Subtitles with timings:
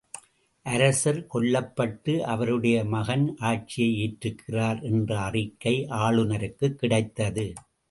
[0.65, 7.53] அரசர் கொல்லப்பட்டு அவருடைய மகன் ஆட்சியை ஏற்றிருக்கிறார் என்ற அறிக்கை ஆளுநருக்குக் கிடைத்தது.